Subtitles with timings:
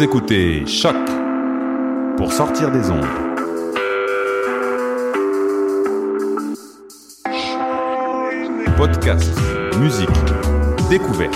[0.00, 0.94] Écoutez Choc
[2.16, 3.04] pour sortir des ondes.
[8.76, 9.32] Podcast,
[9.80, 10.08] musique,
[10.88, 11.34] découverte.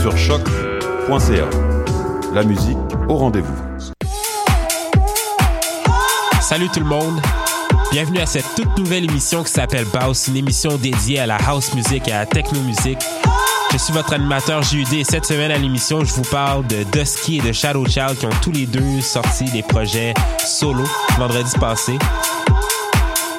[0.00, 1.48] Sur choc.ca.
[2.32, 3.56] La musique au rendez-vous.
[6.40, 7.20] Salut tout le monde.
[7.90, 11.74] Bienvenue à cette toute nouvelle émission qui s'appelle Baus, une émission dédiée à la house
[11.74, 13.00] music et à la technomusique
[13.72, 17.38] je suis votre animateur JUD et cette semaine à l'émission, je vous parle de Dusky
[17.38, 20.12] et de Shadow Child qui ont tous les deux sorti des projets
[20.44, 20.84] solo
[21.16, 21.94] vendredi passé.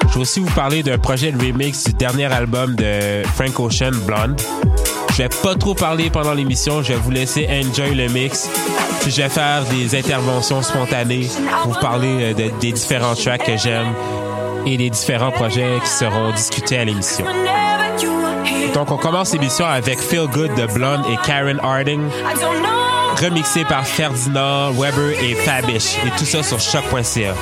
[0.08, 3.92] Je vais aussi vous parler d'un projet de remix du dernier album de Frank Ocean,
[4.06, 4.40] Blonde.
[5.12, 8.48] Je vais pas trop parler pendant l'émission, je vais vous laisser enjoy le mix.
[9.02, 11.28] Puis je vais faire des interventions spontanées,
[11.62, 13.94] pour vous parler euh, des différents tracks que j'aime
[14.66, 17.24] et des différents projets qui seront discutés à l'émission.
[18.74, 22.08] Donc, on commence l'émission avec Feel Good de Blonde et Karen Harding,
[23.20, 27.34] remixé par Ferdinand, Weber et Fabish, et tout ça sur choc.ca.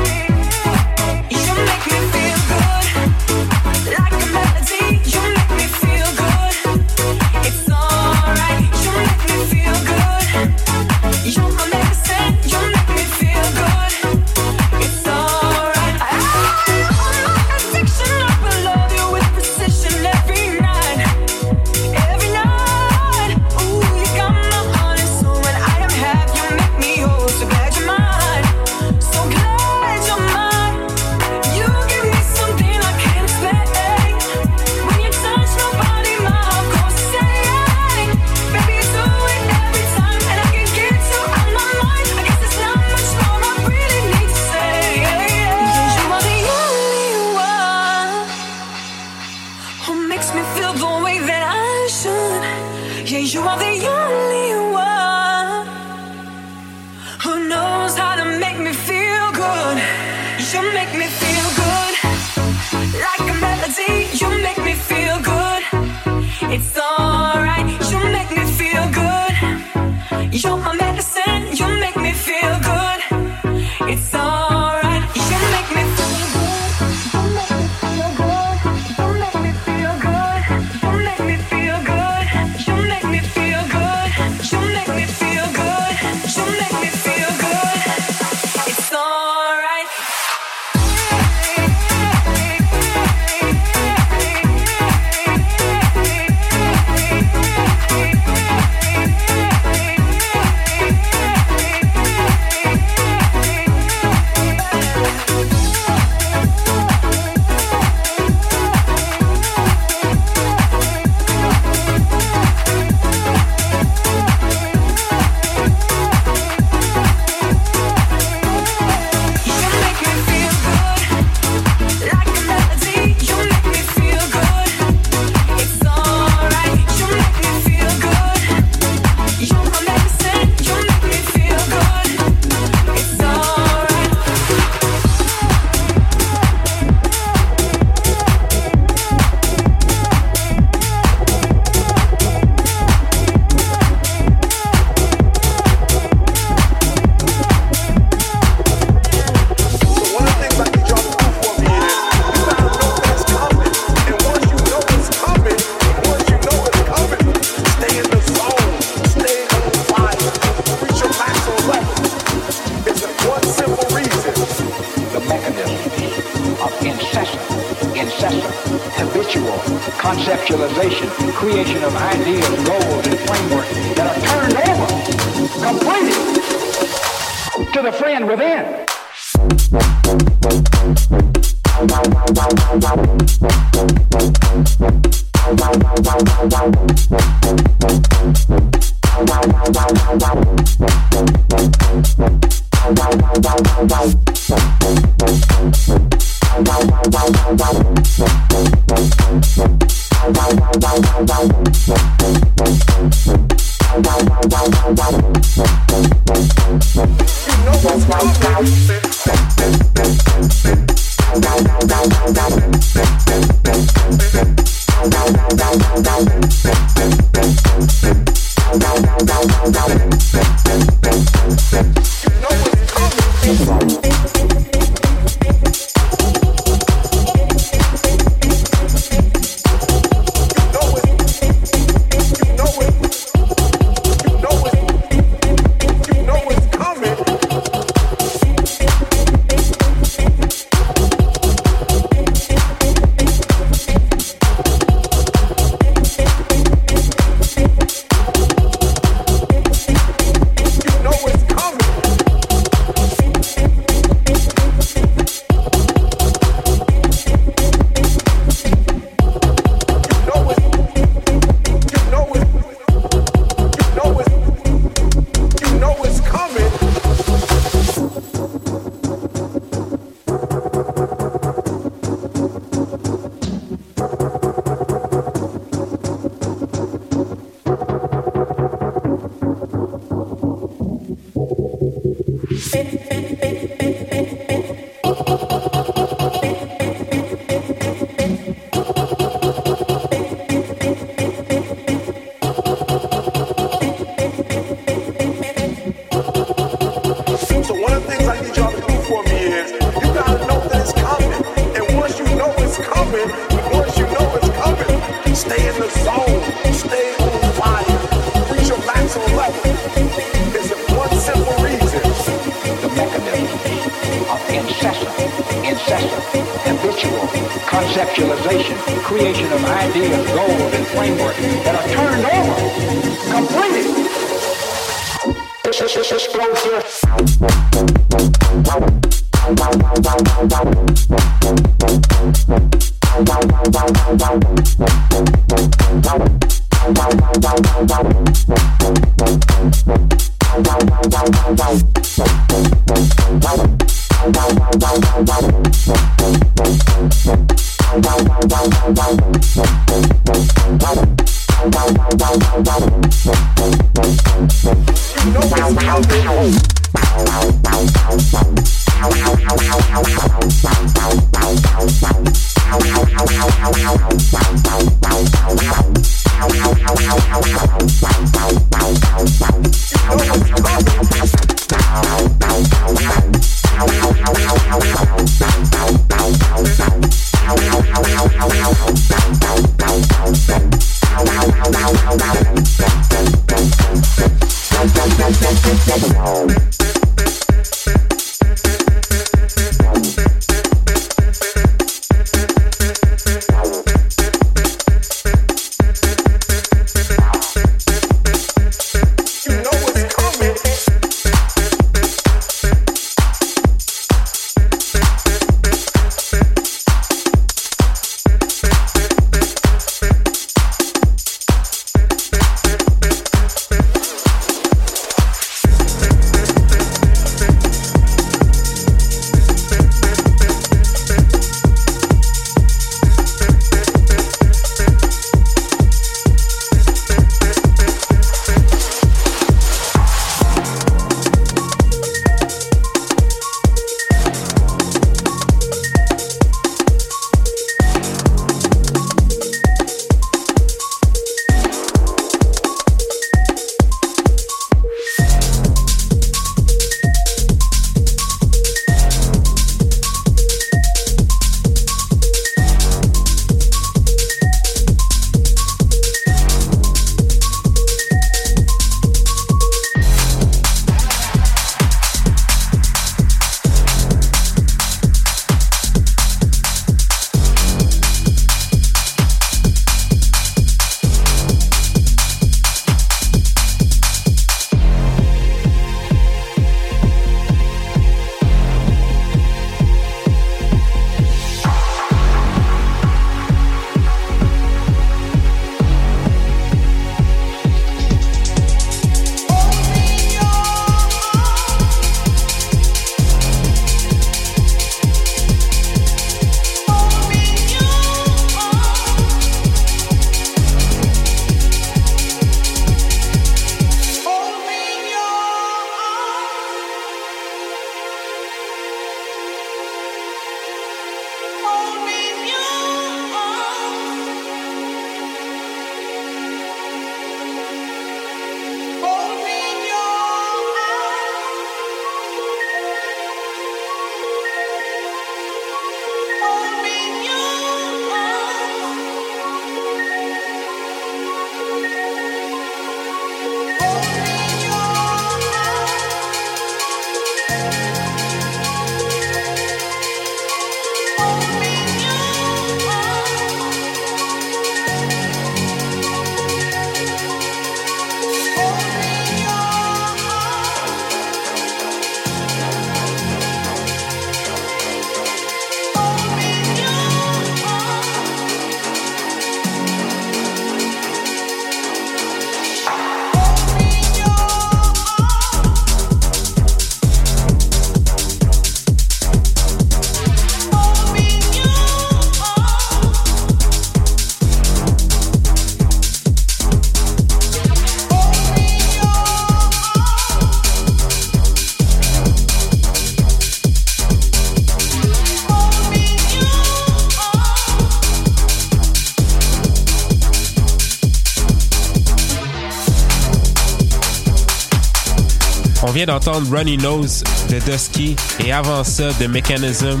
[596.06, 600.00] d'entendre Runny Nose de Dusky et avant ça The Mechanism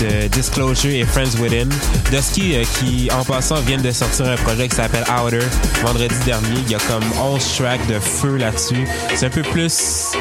[0.00, 1.68] de Disclosure et Friends Within.
[2.10, 5.44] Dusky euh, qui en passant vient de sortir un projet qui s'appelle Outer
[5.82, 6.60] vendredi dernier.
[6.66, 8.86] Il y a comme 11 tracks de feu là-dessus.
[9.14, 10.12] C'est un peu plus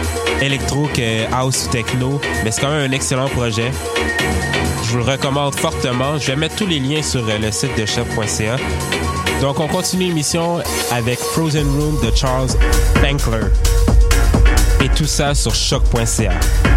[0.42, 3.72] électro que house ou techno, mais c'est quand même un excellent projet.
[4.84, 6.18] Je vous le recommande fortement.
[6.18, 8.58] Je vais mettre tous les liens sur euh, le site de shop.ca.
[9.42, 10.60] Donc, on continue l'émission
[10.92, 12.50] avec Frozen Room de Charles
[13.02, 13.48] Bankler.
[14.79, 16.76] Et tout ça sur choc.ca.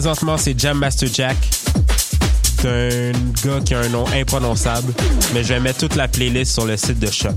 [0.00, 1.36] présentement, c'est Jam Master Jack.
[2.58, 3.12] C'est un
[3.44, 4.94] gars qui a un nom imprononçable,
[5.34, 7.34] mais je vais mettre toute la playlist sur le site de Choc.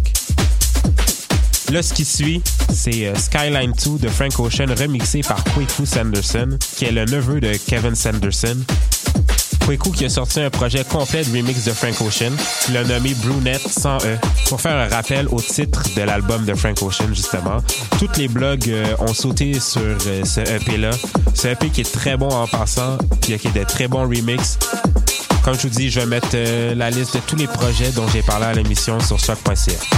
[1.74, 2.42] Là, ce qui suit,
[2.74, 7.42] c'est euh, Skyline 2 de Frank Ocean remixé par Kwaku Sanderson, qui est le neveu
[7.42, 8.56] de Kevin Sanderson.
[9.66, 12.32] Kwaku qui a sorti un projet complet de remix de Frank Ocean,
[12.66, 14.16] qu'il a nommé Brunette sans E,
[14.48, 17.58] pour faire un rappel au titre de l'album de Frank Ocean, justement.
[18.00, 20.92] Tous les blogs euh, ont sauté sur euh, ce EP-là.
[21.44, 24.58] Ce EP qui est très bon en passant, puis qui a des très bons remixes.
[25.44, 28.08] Comme je vous dis, je vais mettre euh, la liste de tous les projets dont
[28.08, 29.93] j'ai parlé à l'émission sur choc.ca.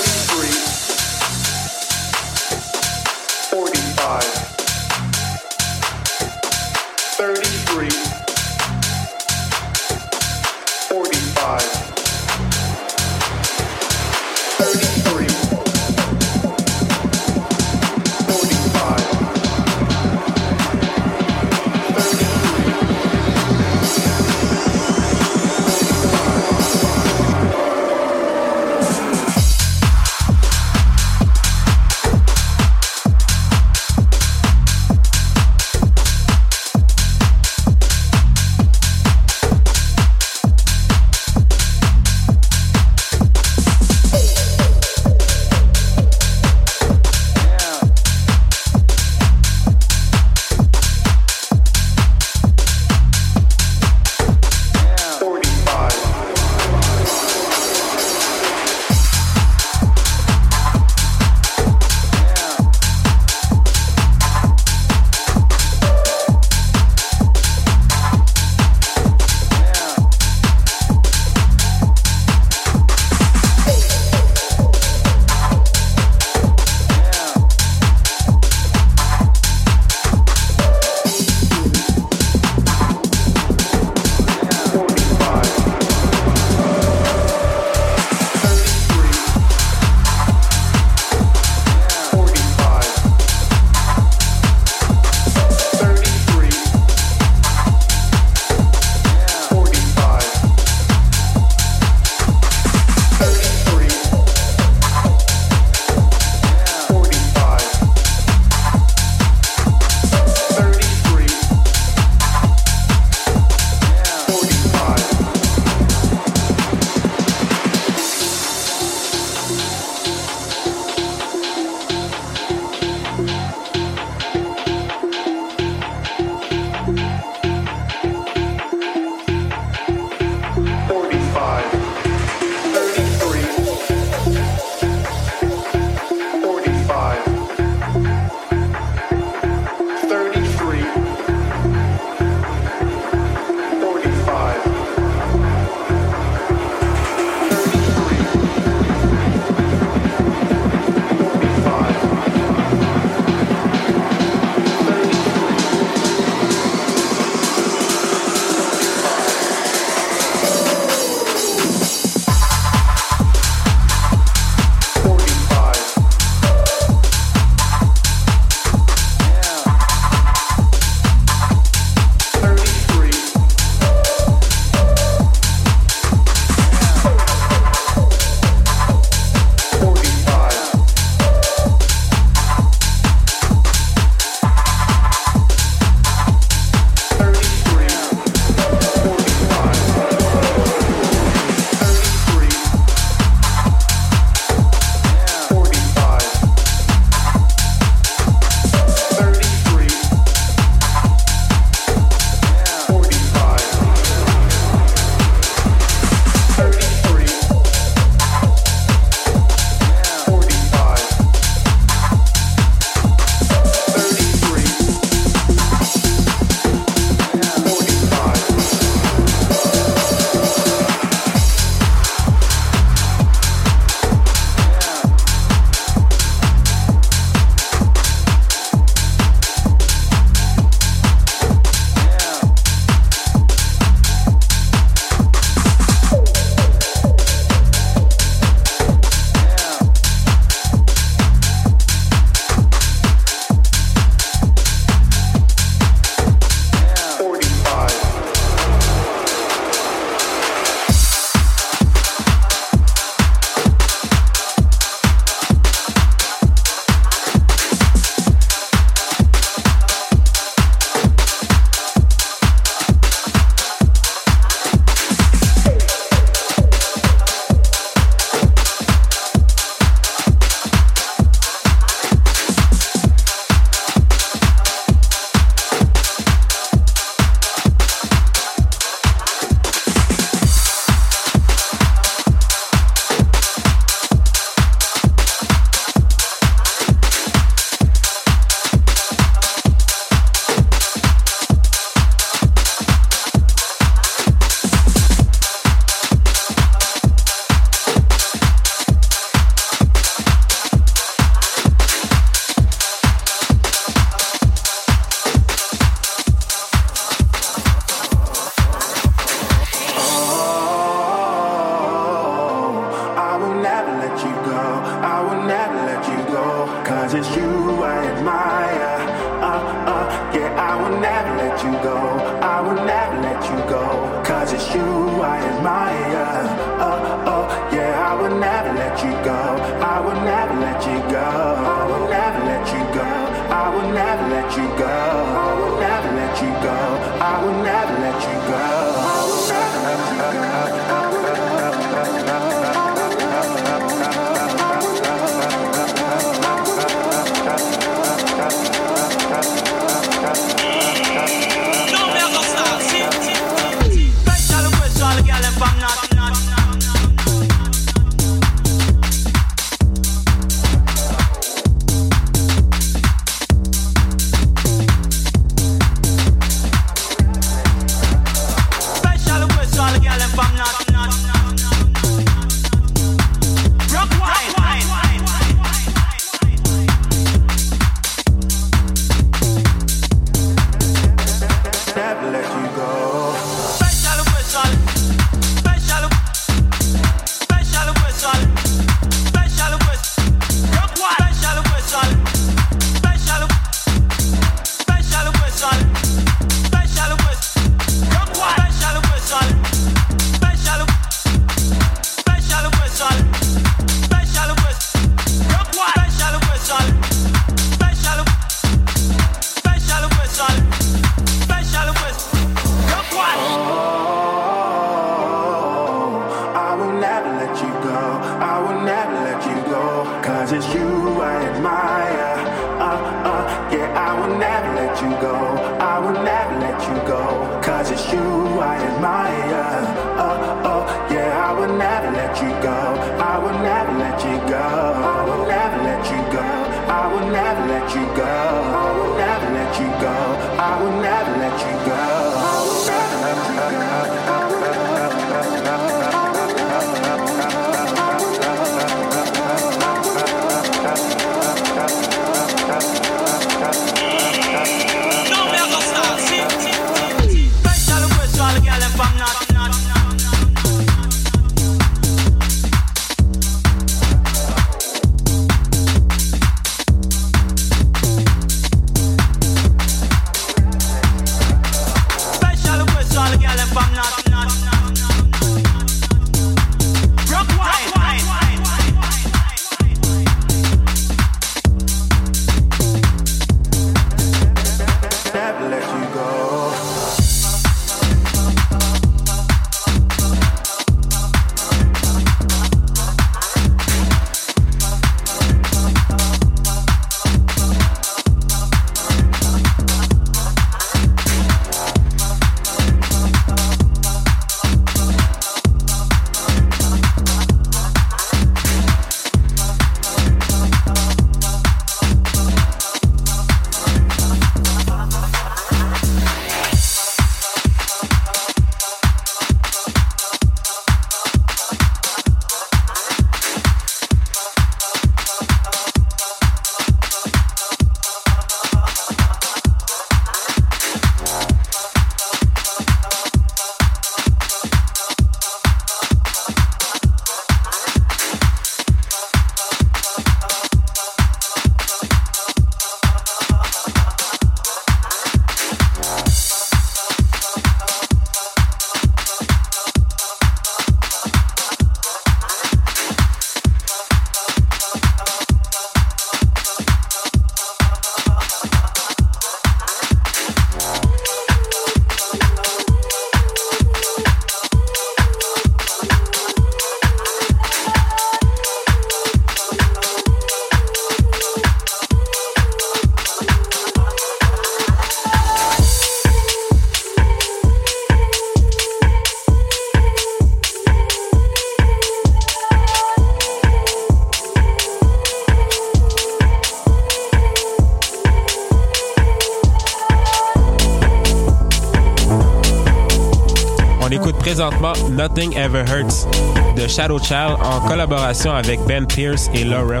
[595.34, 596.28] Nothing Ever Hurts
[596.76, 600.00] de Shadow Child en collaboration avec Ben Pierce et Laurel.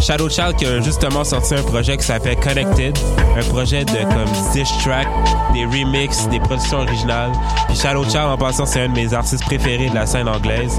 [0.00, 2.98] Shadow Child qui a justement sorti un projet qui s'appelle Connected,
[3.36, 5.06] un projet de comme 10 tracks,
[5.54, 7.30] des remixes, des productions originales.
[7.68, 10.76] Puis Shadow Child en passant c'est un de mes artistes préférés de la scène anglaise.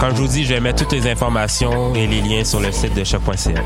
[0.00, 2.72] Comme je vous dis, je vais mettre toutes les informations et les liens sur le
[2.72, 3.62] site de choc.ca.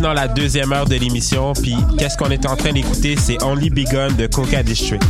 [0.00, 1.52] maintenant la deuxième heure de l'émission.
[1.52, 3.16] Puis qu'est-ce qu'on est en train d'écouter?
[3.18, 5.02] C'est Only Begun de Coca District.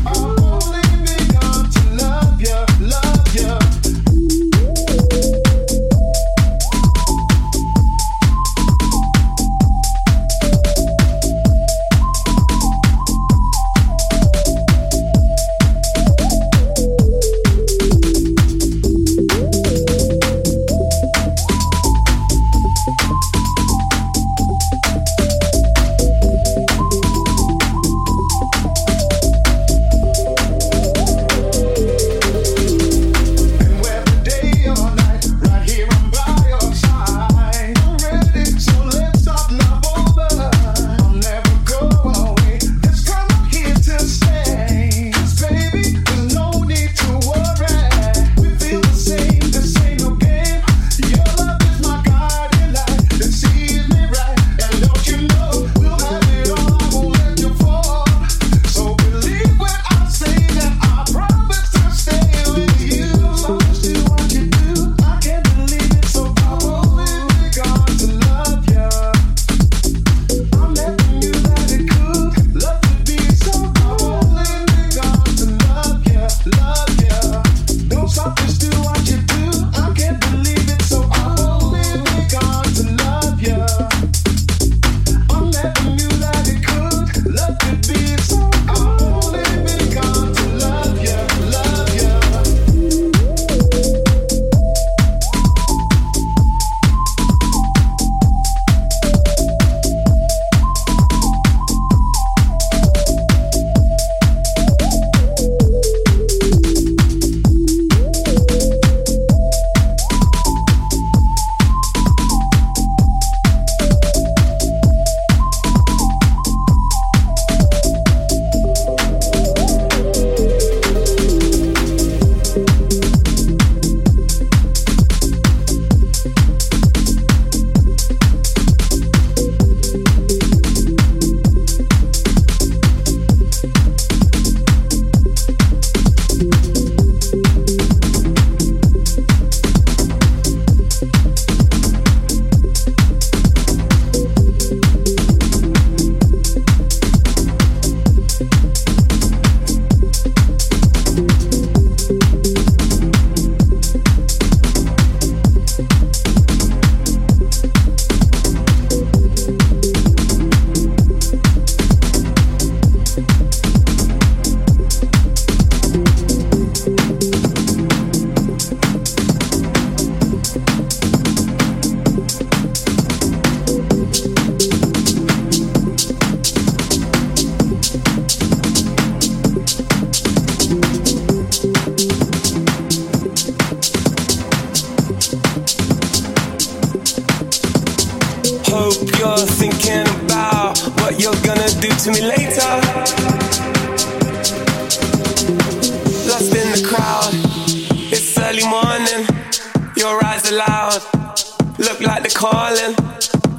[202.33, 202.95] the calling.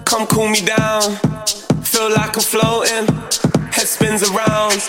[0.05, 1.15] Come cool me down.
[1.83, 3.07] Feel like I'm floating.
[3.71, 4.81] Head spins around.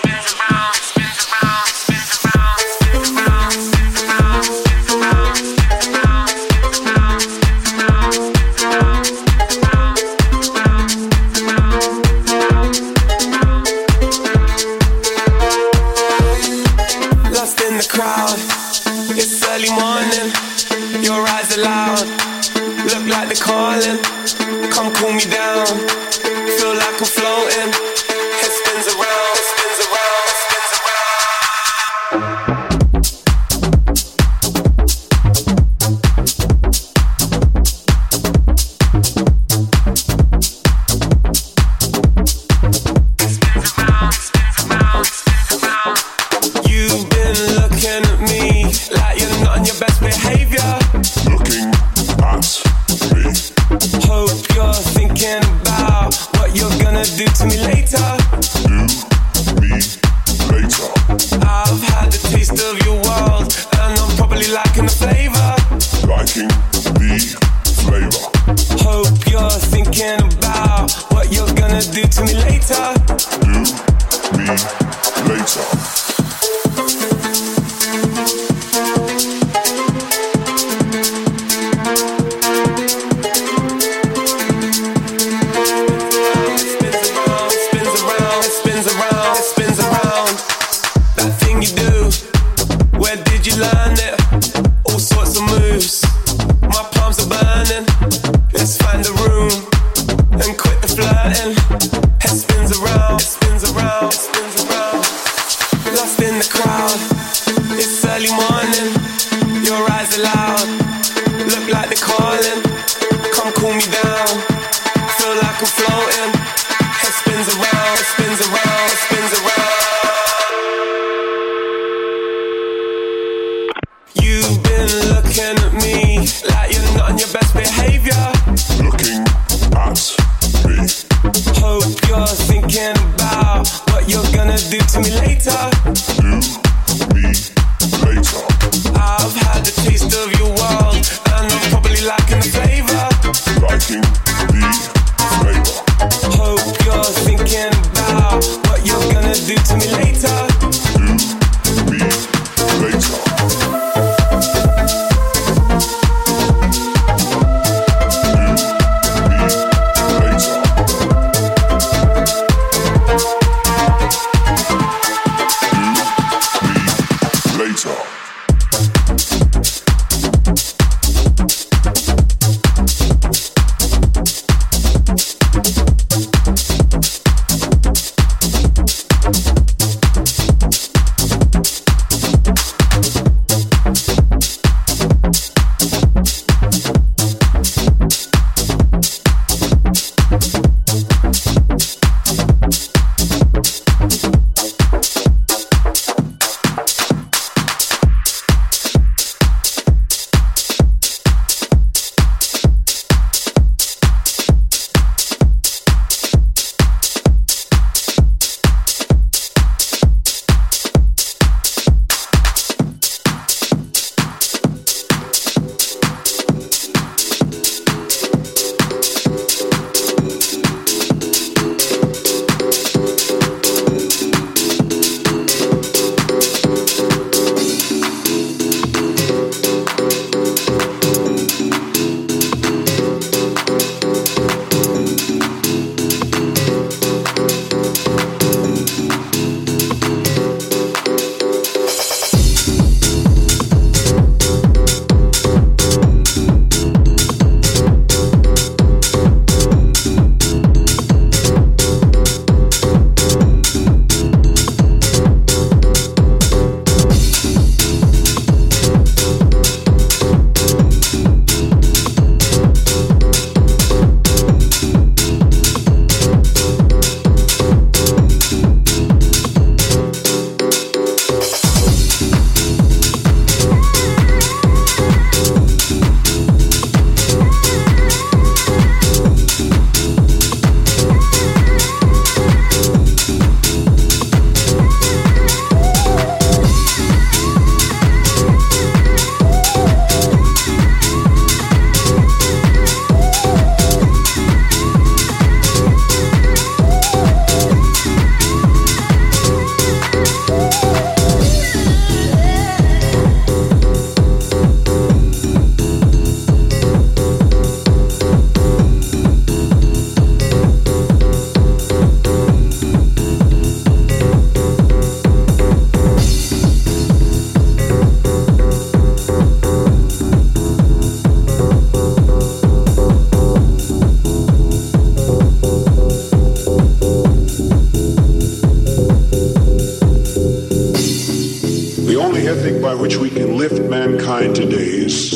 [333.03, 335.33] Which we can lift mankind today is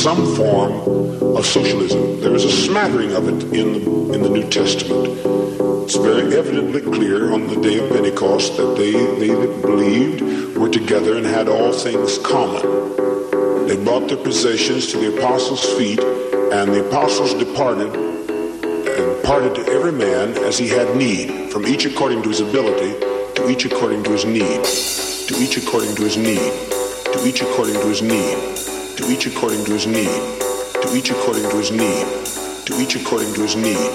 [0.00, 0.72] some form
[1.36, 2.20] of socialism.
[2.20, 5.18] There is a smattering of it in the, in the New Testament.
[5.82, 10.68] It's very evidently clear on the day of Pentecost that they, they that believed were
[10.68, 12.62] together and had all things common.
[13.66, 19.66] They brought their possessions to the apostles' feet, and the apostles departed and parted to
[19.72, 22.92] every man as he had need, from each according to his ability,
[23.34, 24.62] to each according to his need,
[25.26, 26.77] to each according to his need,
[27.18, 28.56] to each according to his need,
[28.96, 30.06] to each according to his need,
[30.80, 32.06] to each according to his need,
[32.64, 33.90] to each according to his need,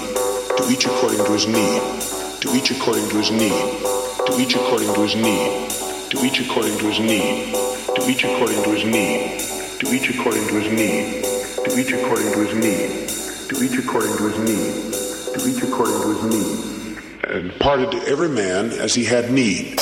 [0.56, 1.80] to each according to his need,
[2.42, 3.80] to each according to his need,
[4.26, 5.70] to each according to his need,
[6.10, 7.54] to each according to his need,
[7.96, 9.40] to each according to his need,
[9.80, 11.24] to each according to his need,
[11.64, 13.08] to each according to his need,
[13.48, 14.92] to each according to his need,
[15.32, 19.80] to each according to his need, and parted to every man as he had need.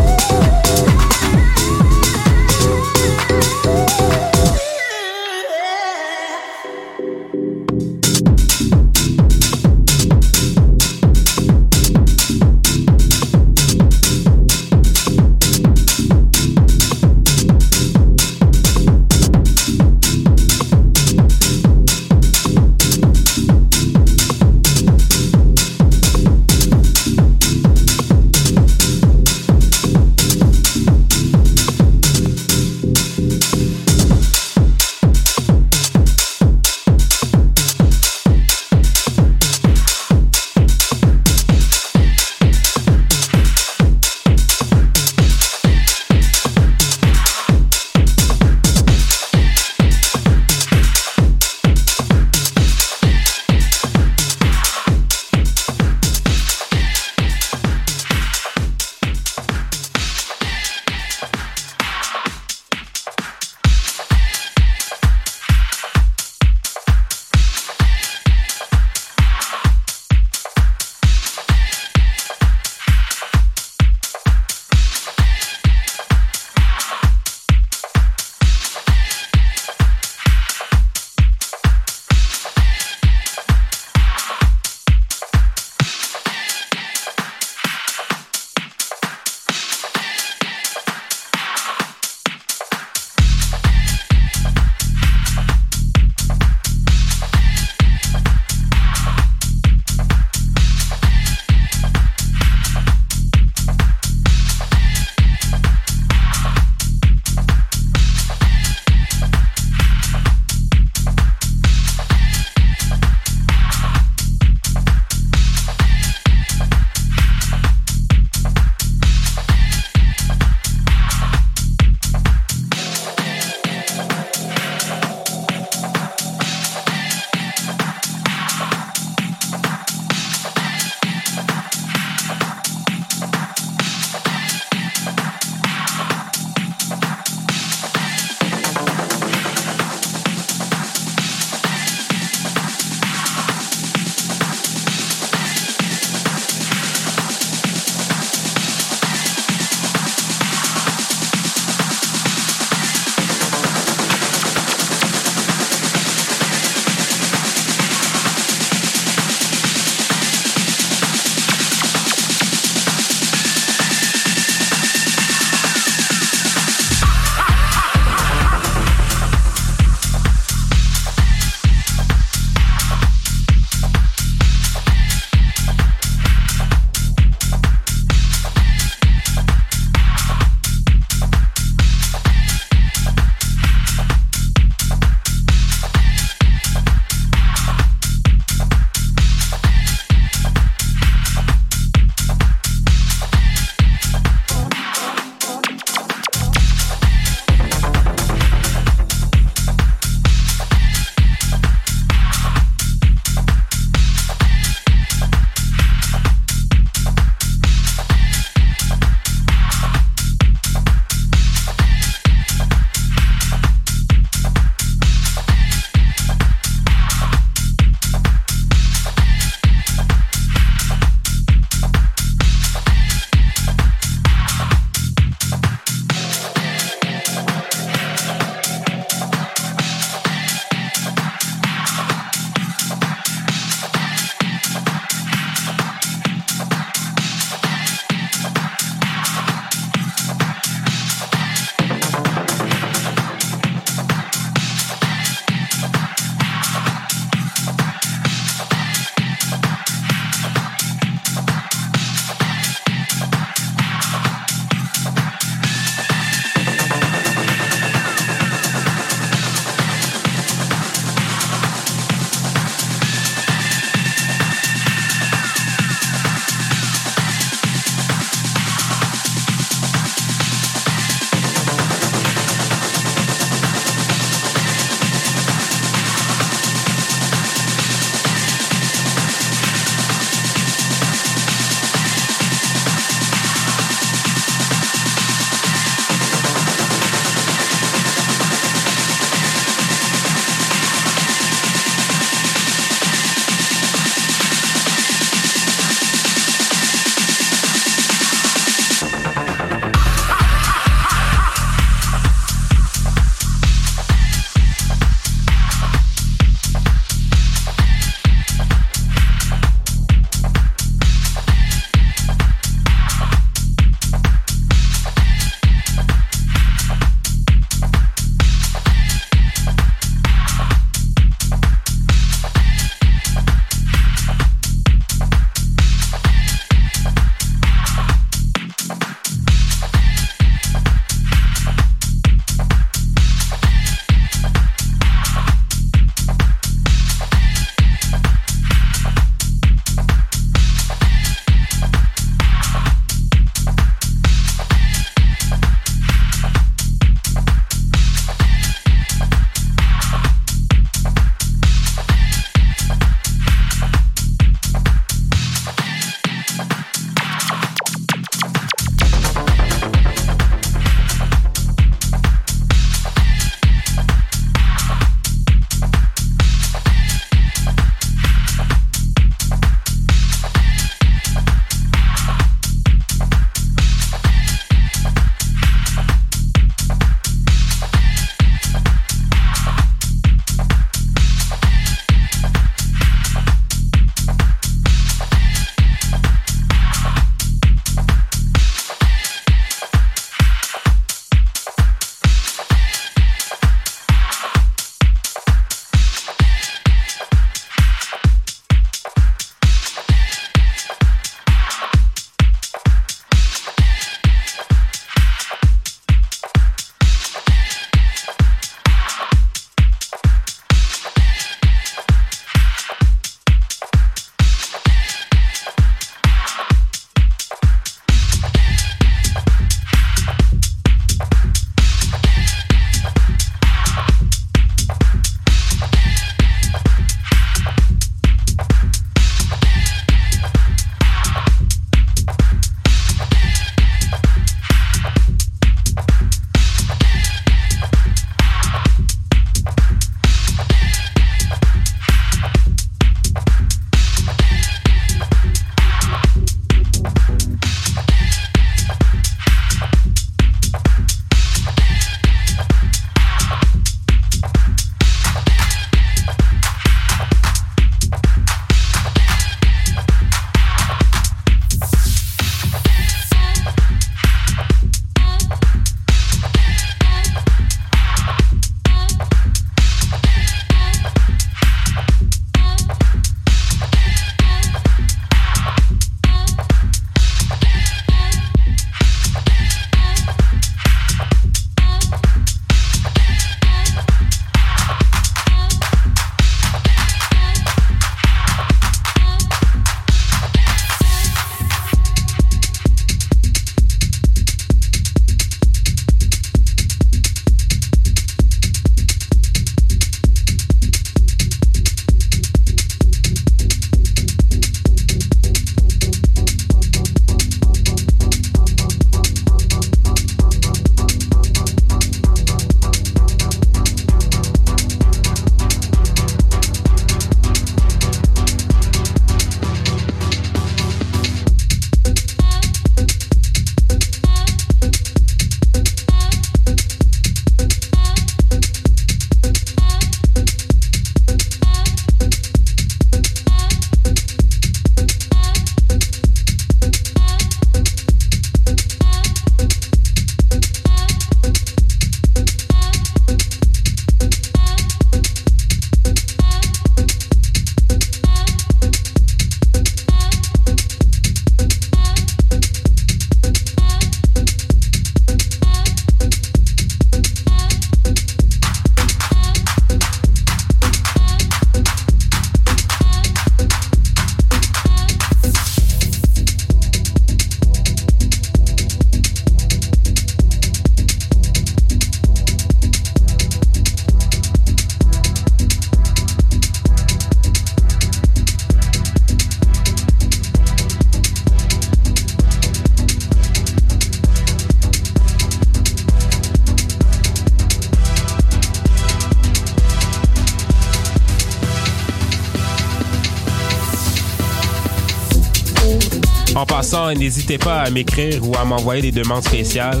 [596.90, 600.00] N'hésitez pas à m'écrire ou à m'envoyer des demandes spéciales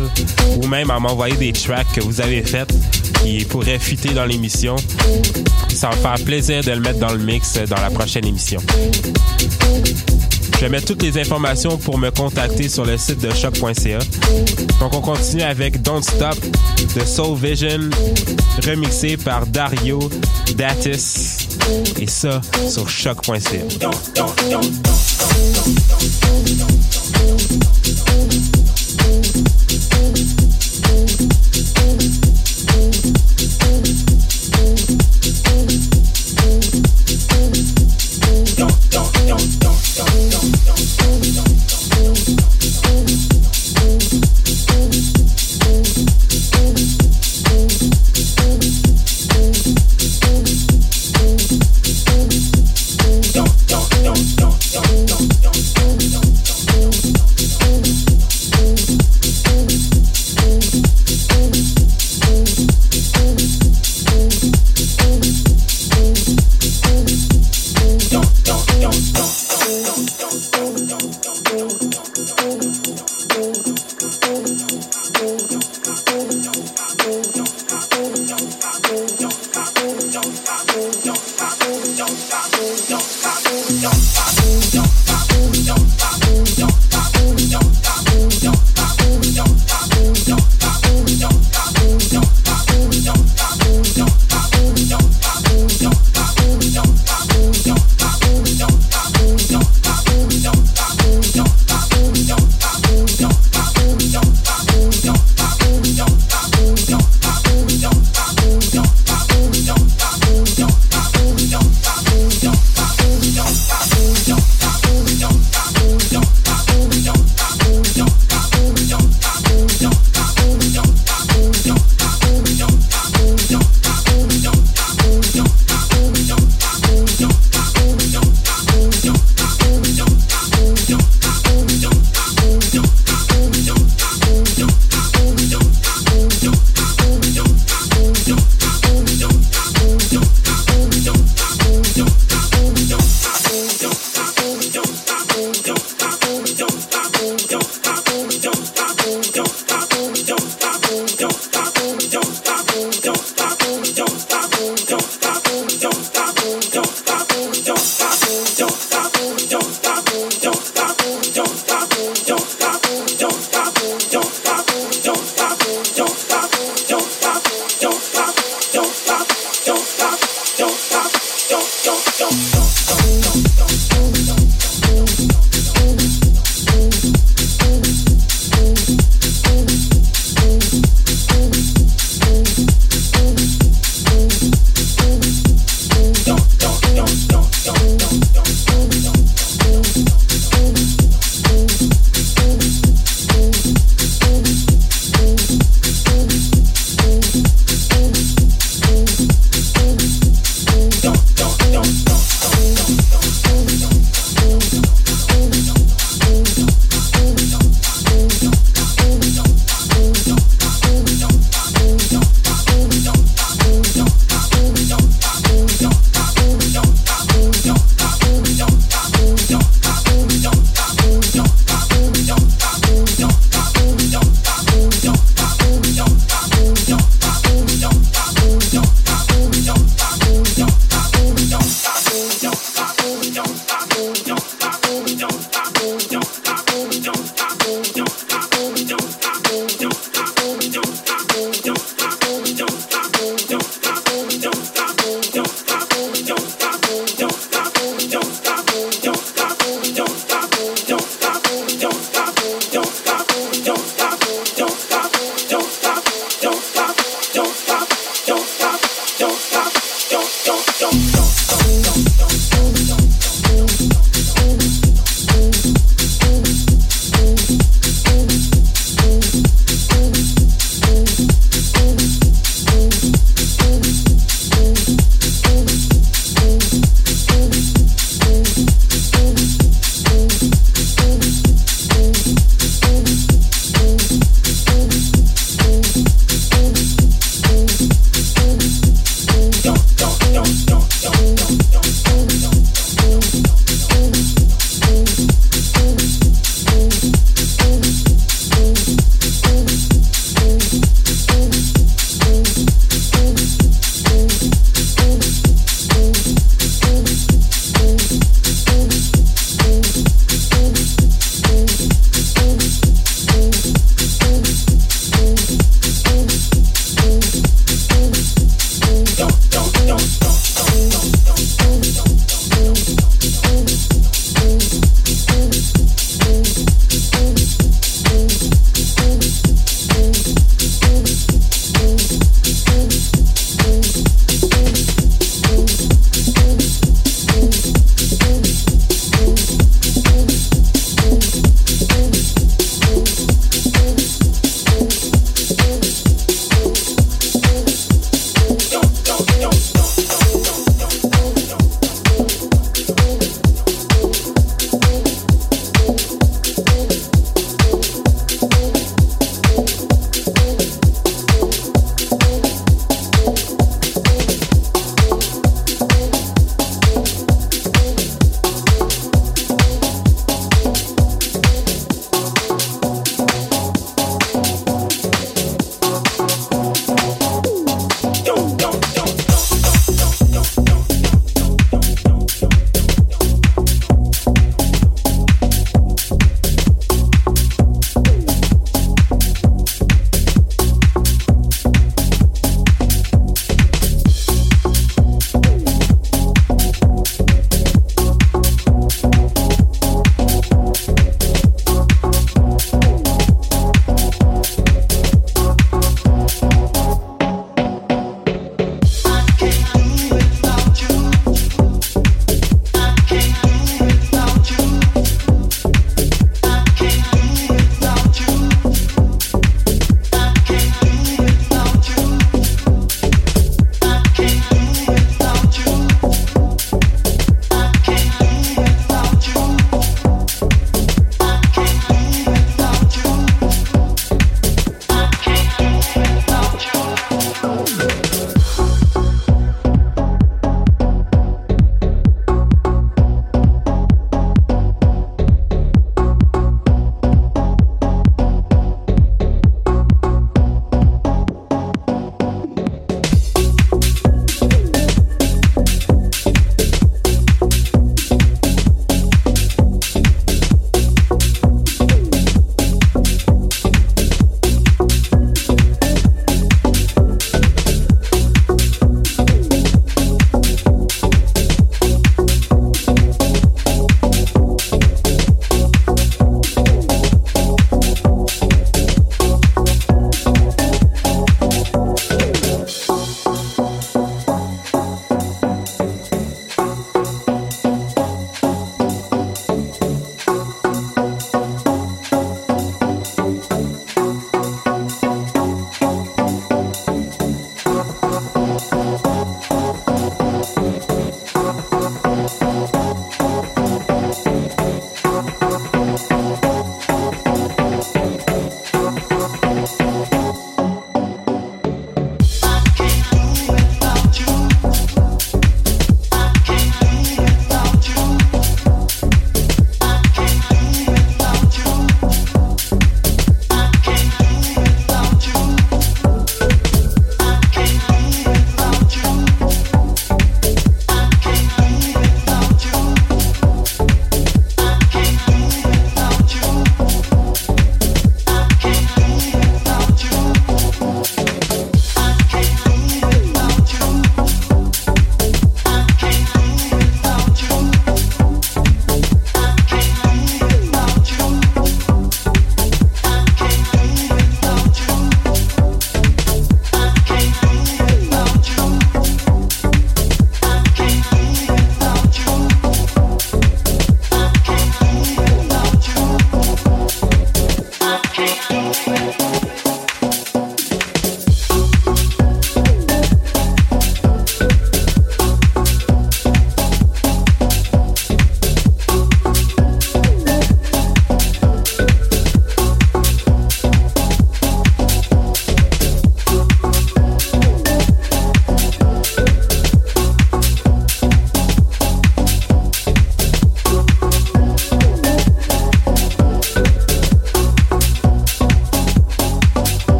[0.60, 2.72] ou même à m'envoyer des tracks que vous avez faites
[3.22, 4.74] qui pourraient fitter dans l'émission.
[5.68, 8.60] Ça me faire plaisir de le mettre dans le mix dans la prochaine émission.
[10.60, 13.98] Je mettre toutes les informations pour me contacter sur le site de choc.ca.
[14.80, 16.36] Donc on continue avec Don't Stop
[16.96, 17.88] de Soul Vision,
[18.66, 20.10] remixé par Dario
[20.56, 21.48] Datis.
[22.00, 23.40] Et ça sur choc.ca.
[28.10, 28.49] Thank you.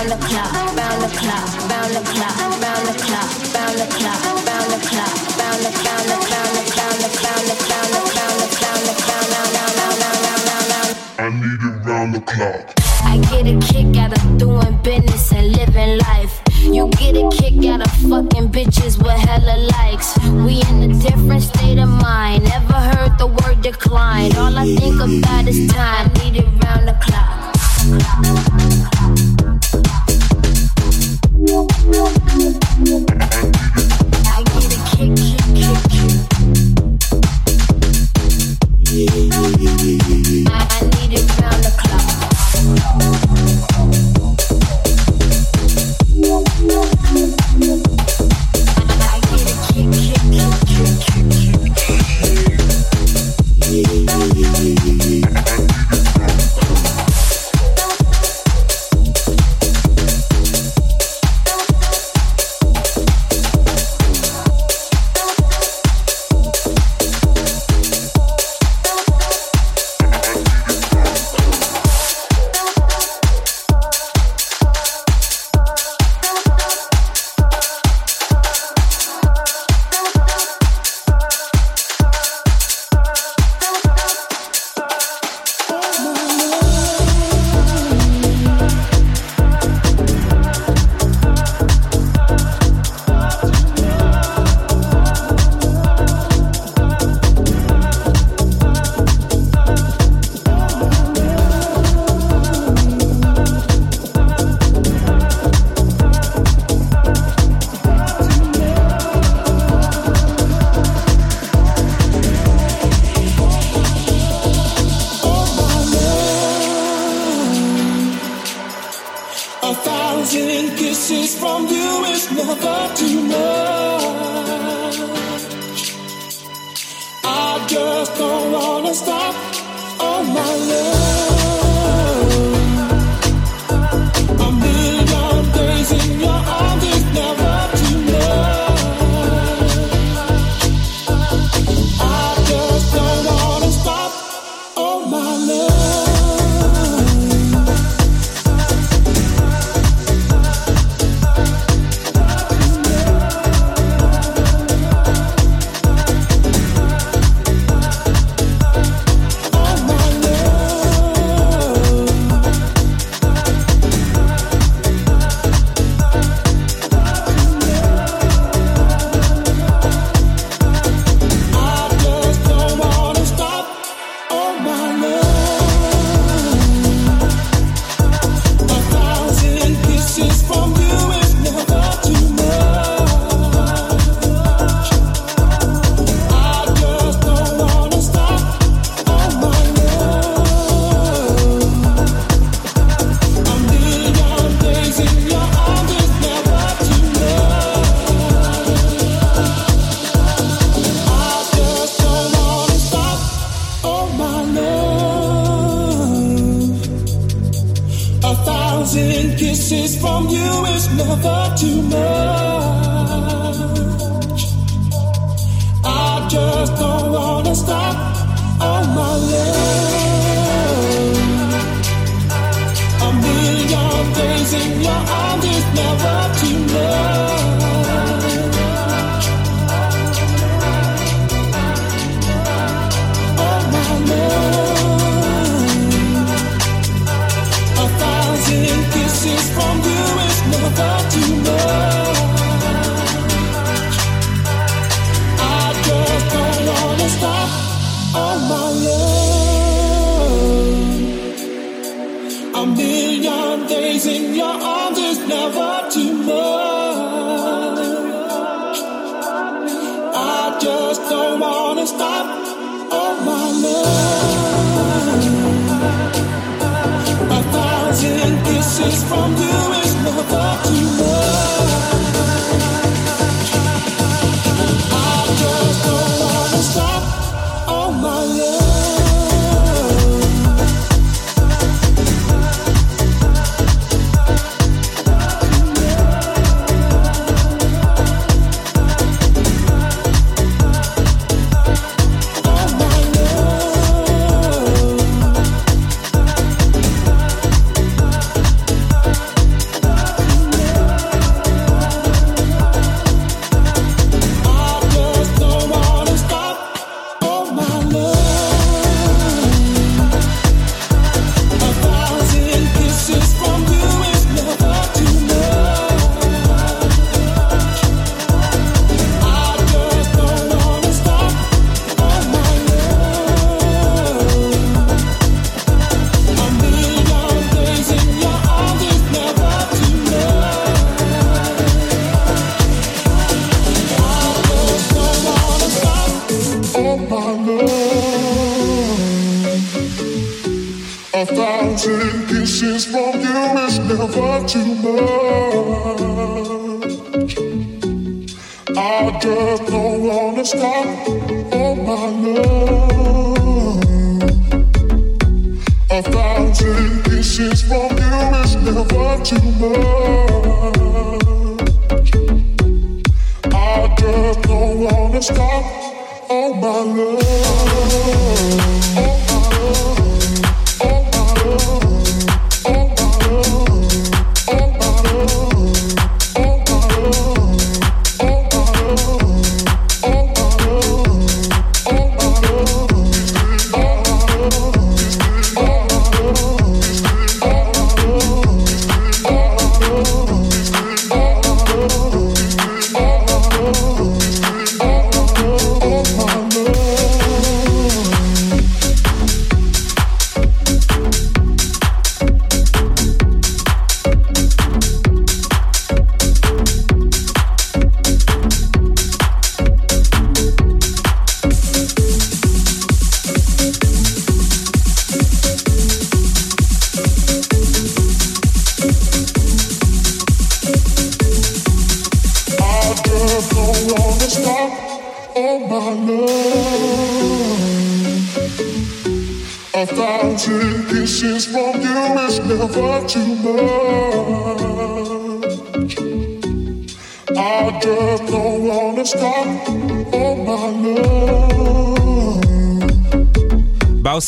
[0.00, 1.69] Round the clock, round the clock,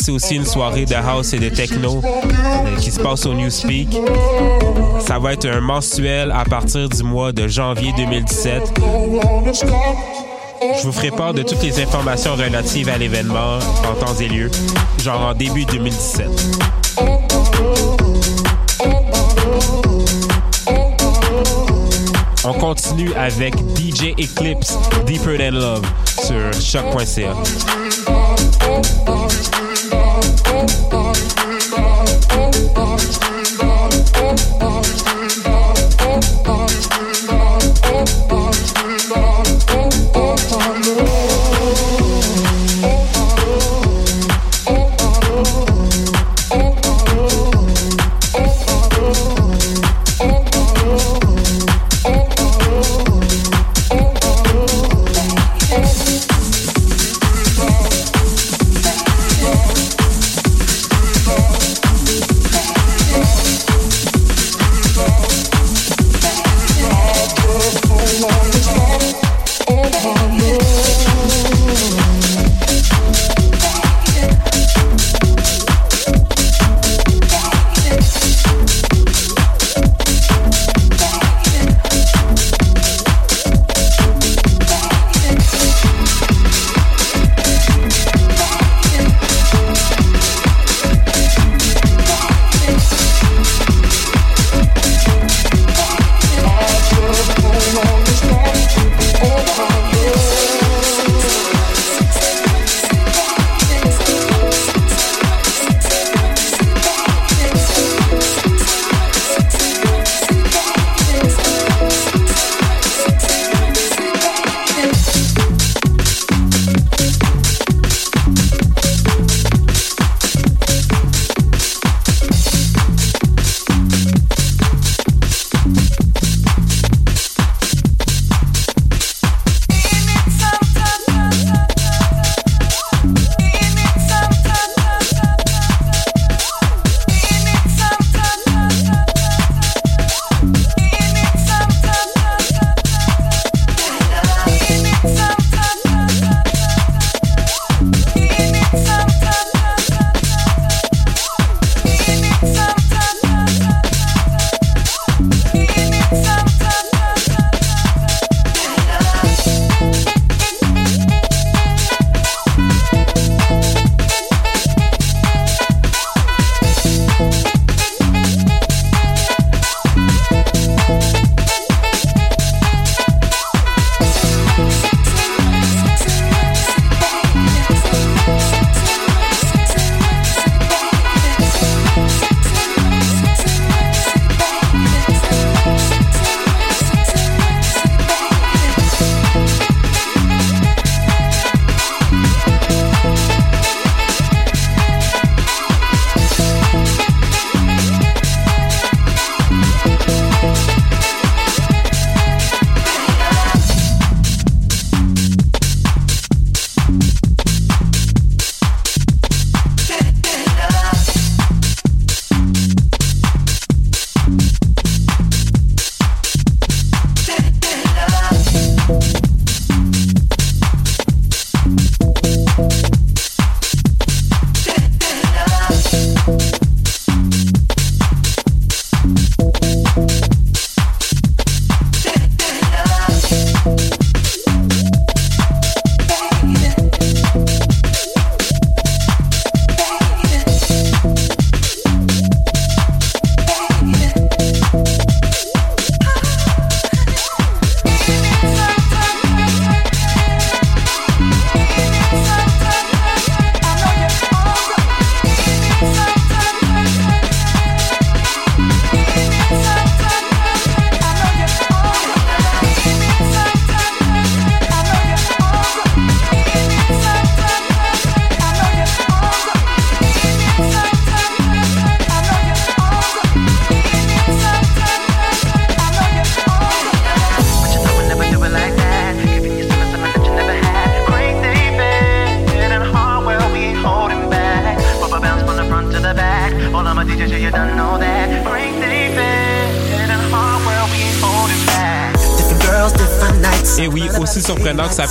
[0.02, 3.96] c'est aussi une soirée de house et de techno euh, qui se passe au Newspeak.
[4.98, 8.74] Ça va être un mensuel à partir du mois de janvier 2017.
[10.60, 14.50] Je vous ferai part de toutes les informations relatives à l'événement en temps et lieu,
[15.02, 16.26] genre en début 2017.
[22.44, 24.76] On continue avec DJ Eclipse
[25.06, 25.86] Deeper Than Love
[26.24, 27.34] sur choc.ca.
[31.02, 31.51] heart.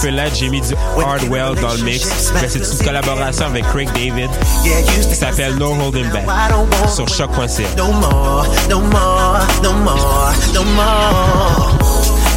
[0.02, 2.32] Peut j'ai mis du Hardwell dans le mix.
[2.34, 4.30] Mais c'est une collaboration avec Craig David
[4.64, 6.26] qui s'appelle No Holding Back
[6.94, 7.64] sur choc.ca.
[7.78, 11.72] No more, no more, no more, no more.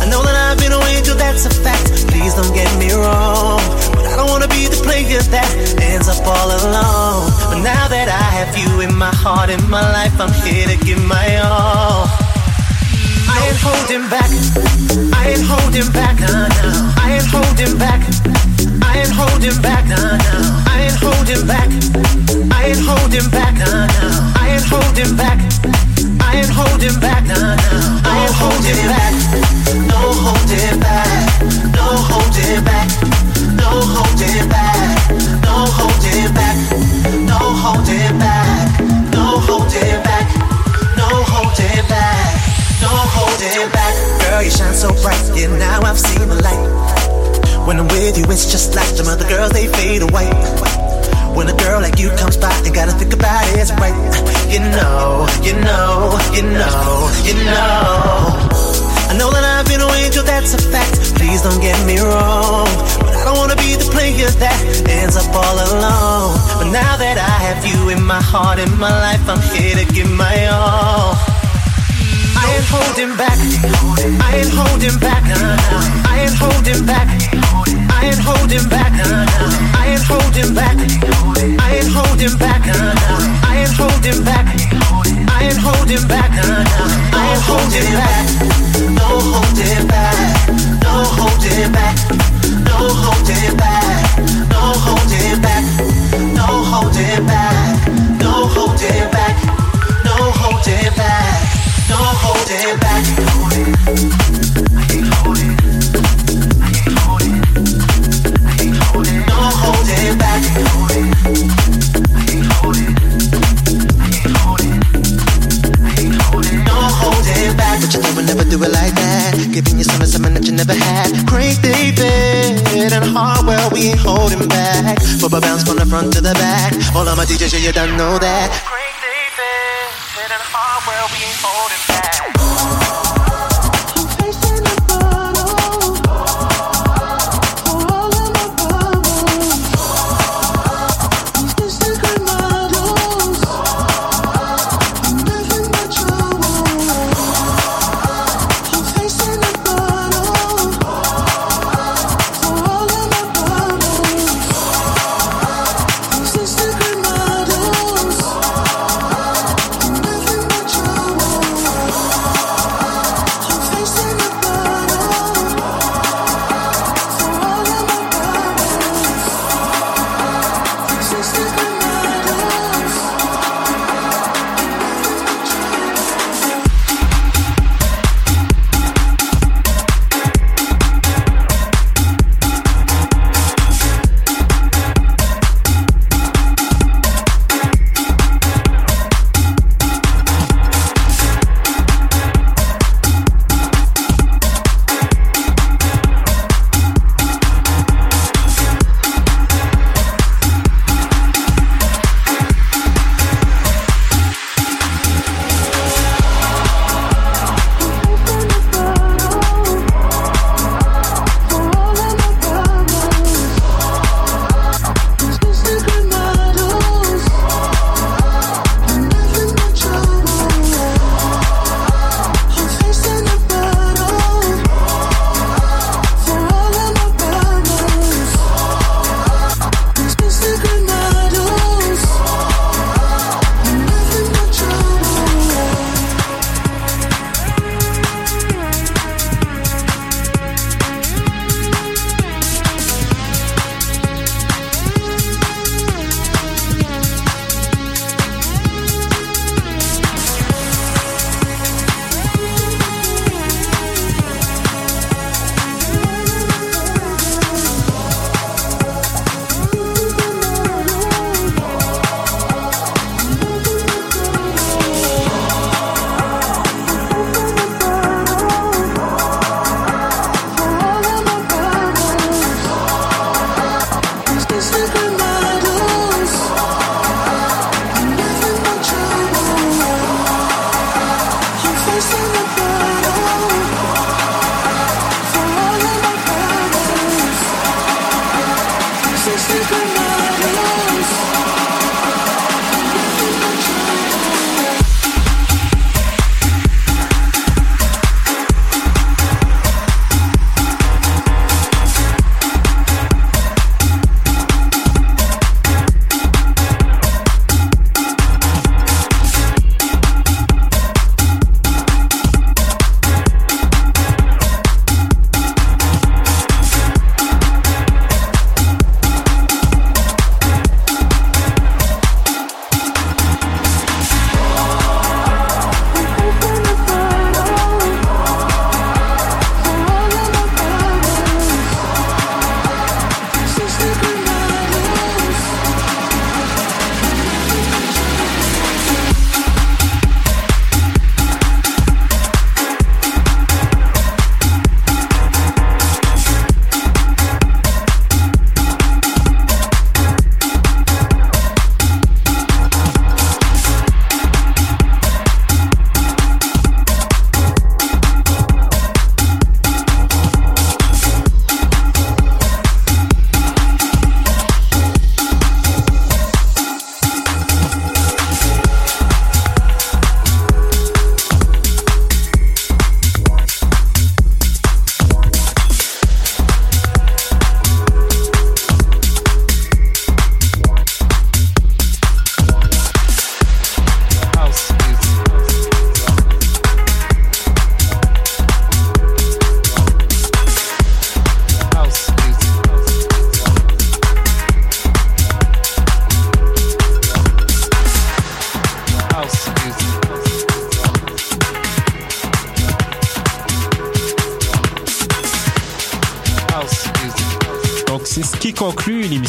[0.03, 0.73] I know that I've been
[1.17, 2.07] that's a fact.
[2.09, 3.61] Please don't get me wrong.
[3.95, 7.31] But I don't wanna be the player that ends up all alone.
[7.49, 10.77] But now that I have you in my heart, in my life, I'm here to
[10.85, 12.24] give my all.
[13.45, 14.31] I ain't holding back.
[15.13, 16.17] I ain't holding back.
[16.97, 18.01] I ain't holding back.
[18.81, 19.85] I ain't holding back.
[20.65, 21.69] I ain't holding back.
[22.51, 23.55] I ain't holding back.
[24.41, 25.39] I ain't holding back.
[26.25, 27.25] I ain't holding back.
[29.91, 31.13] No holding back.
[31.53, 32.89] No holding back.
[33.45, 34.89] No holding back.
[35.45, 36.57] No holding back.
[37.29, 38.44] No holding back.
[43.45, 43.95] Holding back.
[44.25, 45.21] Girl, you shine so bright.
[45.37, 46.65] Yeah, now I've seen the light.
[47.67, 50.29] When I'm with you, it's just like them other girls, they fade away.
[51.35, 53.97] When a girl like you comes by, ain't gotta think about it, it's right.
[54.53, 58.37] You know, you know, you know, you know.
[59.11, 61.17] I know that I've been an angel, that's a fact.
[61.17, 62.69] Please don't get me wrong.
[63.01, 66.37] But I don't wanna be the player that ends up all alone.
[66.59, 69.93] But now that I have you in my heart, in my life, I'm here to
[69.93, 71.34] give my all.
[72.55, 73.39] I ain't holding back.
[74.23, 75.25] I ain't holding back.
[76.07, 77.09] I ain't holding back.
[77.91, 78.93] I ain't holding back.
[78.95, 80.79] I ain't holding back.
[81.59, 82.63] I ain't holding back.
[82.63, 84.47] I ain't holding back.
[85.27, 86.31] I ain't holding back.
[86.31, 88.23] I ain't holding back.
[88.95, 90.23] No holding back.
[90.79, 91.97] No holding back.
[92.71, 93.67] No holding back.
[94.55, 95.04] No holding back.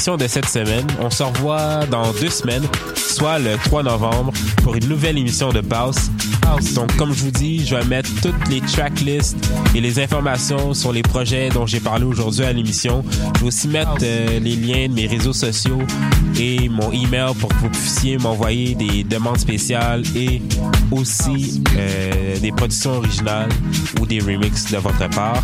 [0.05, 0.85] De cette semaine.
[1.01, 2.63] On se revoit dans deux semaines,
[2.95, 6.11] soit le 3 novembre, pour une nouvelle émission de Bass.
[6.75, 9.35] Donc, comme je vous dis, je vais mettre toutes les tracklists
[9.73, 13.03] et les informations sur les projets dont j'ai parlé aujourd'hui à l'émission.
[13.35, 15.81] Je vais aussi mettre euh, les liens de mes réseaux sociaux
[16.39, 20.39] et mon email pour que vous puissiez m'envoyer des demandes spéciales et
[20.91, 23.49] aussi euh, des productions originales
[23.99, 25.41] ou des remixes de votre part.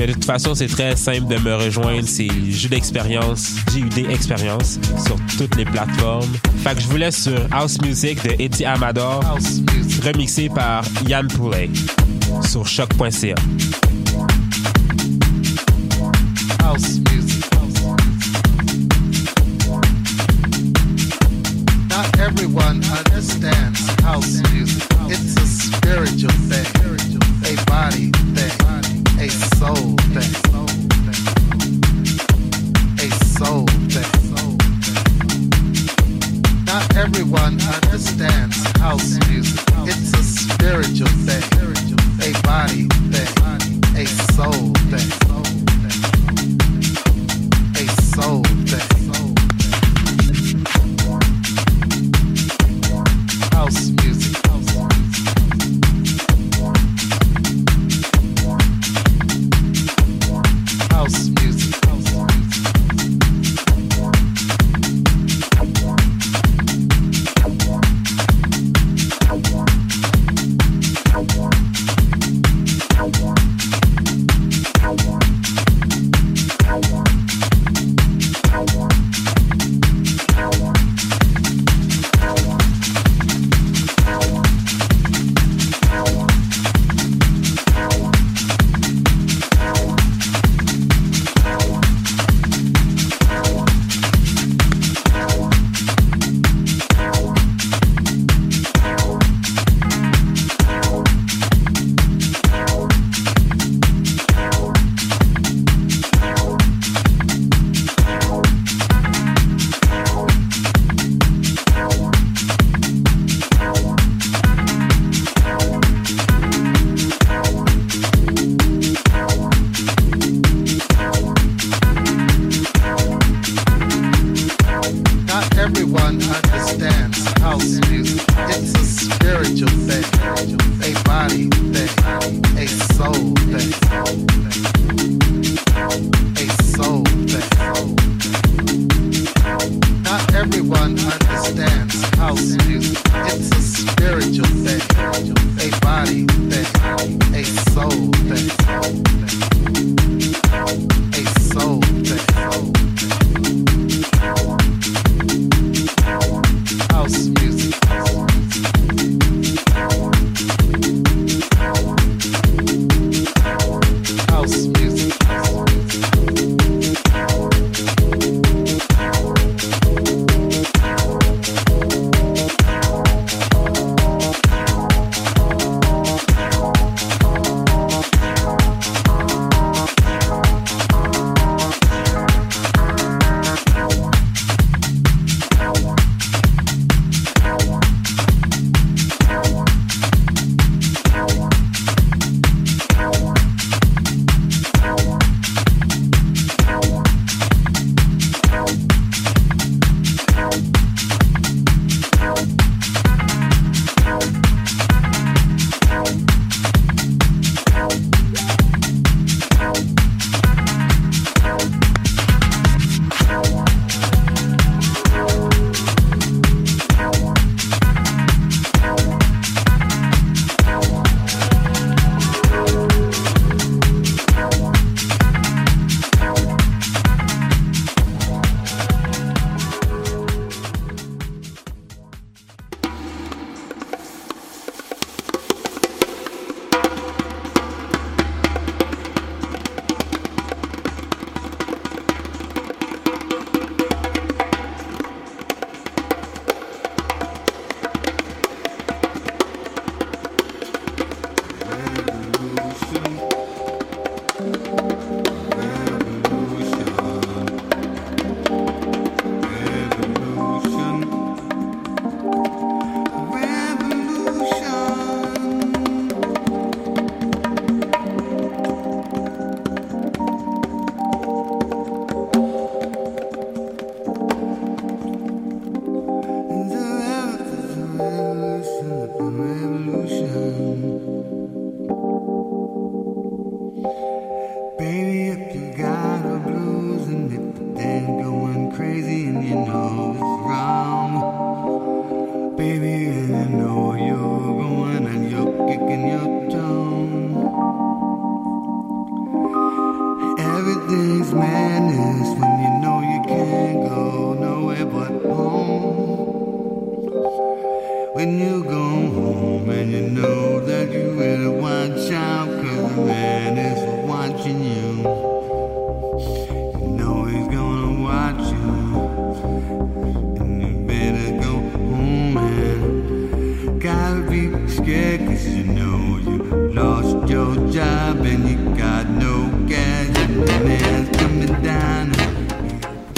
[0.00, 2.08] Mais de toute façon, c'est très simple de me rejoindre.
[2.08, 6.32] C'est Jus d'expérience, JUD Expérience sur toutes les plateformes.
[6.64, 9.22] Fait que je vous laisse sur House Music de Eddie Amador,
[10.02, 11.68] remixé par Yann Poulet
[12.40, 13.34] sur choc.ca.